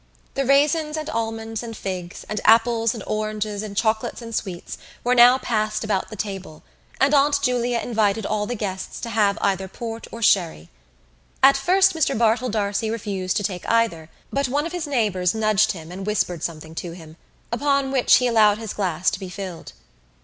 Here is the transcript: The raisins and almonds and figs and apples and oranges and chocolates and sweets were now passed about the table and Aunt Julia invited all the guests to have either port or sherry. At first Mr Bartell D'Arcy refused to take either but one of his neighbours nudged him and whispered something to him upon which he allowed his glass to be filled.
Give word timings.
The 0.33 0.47
raisins 0.47 0.97
and 0.97 1.11
almonds 1.11 1.61
and 1.61 1.77
figs 1.77 2.25
and 2.27 2.41
apples 2.43 2.95
and 2.95 3.03
oranges 3.05 3.61
and 3.61 3.77
chocolates 3.77 4.19
and 4.19 4.33
sweets 4.33 4.79
were 5.03 5.13
now 5.13 5.37
passed 5.37 5.83
about 5.83 6.09
the 6.09 6.15
table 6.15 6.63
and 6.99 7.13
Aunt 7.13 7.39
Julia 7.43 7.77
invited 7.77 8.25
all 8.25 8.47
the 8.47 8.55
guests 8.55 8.99
to 9.01 9.11
have 9.11 9.37
either 9.41 9.67
port 9.67 10.07
or 10.11 10.23
sherry. 10.23 10.71
At 11.43 11.55
first 11.55 11.93
Mr 11.93 12.17
Bartell 12.17 12.49
D'Arcy 12.49 12.89
refused 12.89 13.37
to 13.37 13.43
take 13.43 13.69
either 13.69 14.09
but 14.33 14.49
one 14.49 14.65
of 14.65 14.71
his 14.71 14.87
neighbours 14.87 15.35
nudged 15.35 15.73
him 15.73 15.91
and 15.91 16.07
whispered 16.07 16.41
something 16.41 16.73
to 16.81 16.93
him 16.93 17.15
upon 17.51 17.91
which 17.91 18.15
he 18.15 18.25
allowed 18.25 18.57
his 18.57 18.73
glass 18.73 19.11
to 19.11 19.19
be 19.19 19.29
filled. 19.29 19.73